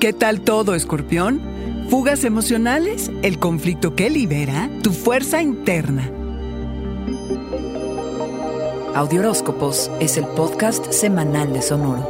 [0.00, 1.40] ¿Qué tal todo, escorpión?
[1.88, 6.10] Fugas emocionales, el conflicto que libera, tu fuerza interna.
[8.94, 12.06] Audioróscopos es el podcast semanal de Sonoro.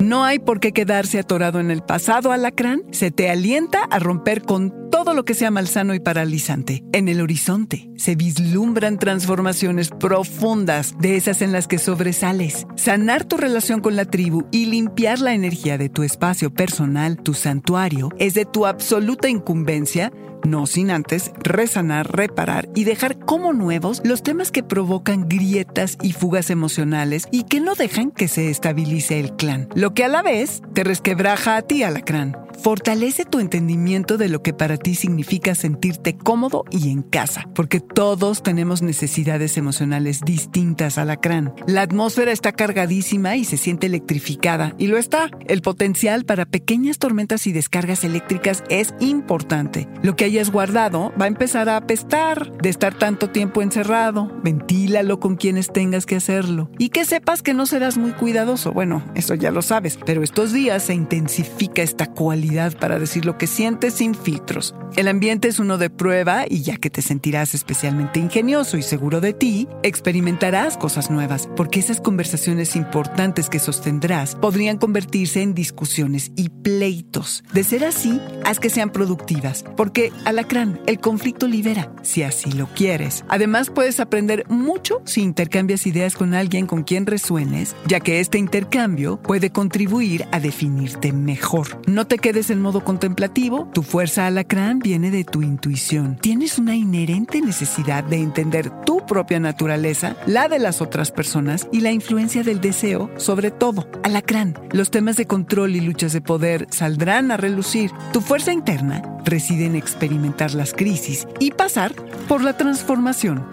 [0.00, 2.82] No hay por qué quedarse atorado en el pasado, alacrán.
[2.90, 6.82] Se te alienta a romper con todo lo que sea malsano y paralizante.
[6.92, 12.66] En el horizonte se vislumbran transformaciones profundas, de esas en las que sobresales.
[12.74, 17.34] Sanar tu relación con la tribu y limpiar la energía de tu espacio personal, tu
[17.34, 20.10] santuario, es de tu absoluta incumbencia
[20.44, 26.12] no sin antes resanar, reparar y dejar como nuevos los temas que provocan grietas y
[26.12, 30.22] fugas emocionales y que no dejan que se estabilice el clan, lo que a la
[30.22, 32.47] vez te resquebraja a ti, alacrán.
[32.60, 37.78] Fortalece tu entendimiento de lo que para ti significa sentirte cómodo y en casa, porque
[37.78, 41.54] todos tenemos necesidades emocionales distintas, alacrán.
[41.68, 45.30] La atmósfera está cargadísima y se siente electrificada, y lo está.
[45.46, 49.88] El potencial para pequeñas tormentas y descargas eléctricas es importante.
[50.02, 54.32] Lo que hayas guardado va a empezar a apestar de estar tanto tiempo encerrado.
[54.42, 56.72] Ventílalo con quienes tengas que hacerlo.
[56.76, 58.72] Y que sepas que no serás muy cuidadoso.
[58.72, 62.47] Bueno, eso ya lo sabes, pero estos días se intensifica esta cualidad
[62.78, 64.74] para decir lo que sientes sin filtros.
[64.96, 69.20] El ambiente es uno de prueba y ya que te sentirás especialmente ingenioso y seguro
[69.20, 76.32] de ti, experimentarás cosas nuevas, porque esas conversaciones importantes que sostendrás podrían convertirse en discusiones
[76.36, 77.44] y pleitos.
[77.52, 82.66] De ser así, haz que sean productivas, porque alacrán, el conflicto libera, si así lo
[82.68, 83.24] quieres.
[83.28, 88.38] Además, puedes aprender mucho si intercambias ideas con alguien con quien resuenes, ya que este
[88.38, 91.80] intercambio puede contribuir a definirte mejor.
[91.86, 96.16] No te quedes en modo contemplativo, tu fuerza alacrán viene de tu intuición.
[96.20, 101.80] Tienes una inherente necesidad de entender tu propia naturaleza, la de las otras personas y
[101.80, 103.88] la influencia del deseo sobre todo.
[104.04, 107.90] Alacrán, los temas de control y luchas de poder saldrán a relucir.
[108.12, 111.92] Tu fuerza interna reside en experimentar las crisis y pasar
[112.28, 113.44] por la transformación.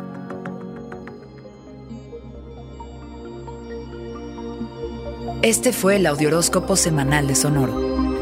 [5.42, 7.95] Este fue el Audioróscopo Semanal de Sonoro.